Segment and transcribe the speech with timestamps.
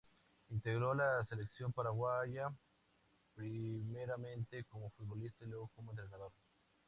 [0.49, 2.51] Integró la Selección Paraguaya,
[3.35, 6.31] primeramente como futbolista y luego como entrenador.